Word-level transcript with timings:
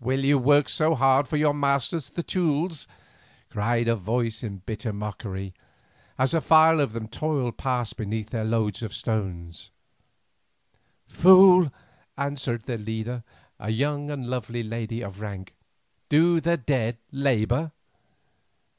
"Will 0.00 0.24
you 0.24 0.38
work 0.38 0.66
so 0.66 0.94
hard 0.94 1.28
for 1.28 1.36
your 1.36 1.52
masters 1.52 2.08
the 2.08 2.22
Teules?" 2.22 2.88
cried 3.50 3.86
a 3.86 4.00
man 4.00 4.30
in 4.40 4.62
bitter 4.64 4.94
mockery, 4.94 5.52
as 6.16 6.32
a 6.32 6.40
file 6.40 6.80
of 6.80 6.94
them 6.94 7.06
toiled 7.06 7.58
past 7.58 7.98
beneath 7.98 8.30
their 8.30 8.46
loads 8.46 8.82
of 8.82 8.94
stone. 8.94 9.52
"Fool!" 11.06 11.70
answered 12.16 12.62
their 12.62 12.78
leader, 12.78 13.24
a 13.60 13.68
young 13.68 14.08
and 14.08 14.26
lovely 14.26 14.62
lady 14.62 15.02
of 15.02 15.20
rank; 15.20 15.54
"do 16.08 16.40
the 16.40 16.56
dead 16.56 16.96
labour?" 17.12 17.72